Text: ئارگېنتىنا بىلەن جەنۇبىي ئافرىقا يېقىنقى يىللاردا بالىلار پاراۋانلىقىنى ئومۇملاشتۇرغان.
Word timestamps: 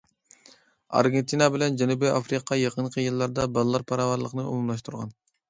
ئارگېنتىنا 0.99 1.49
بىلەن 1.55 1.77
جەنۇبىي 1.81 2.13
ئافرىقا 2.13 2.59
يېقىنقى 2.61 3.05
يىللاردا 3.05 3.47
بالىلار 3.59 3.87
پاراۋانلىقىنى 3.93 4.49
ئومۇملاشتۇرغان. 4.49 5.17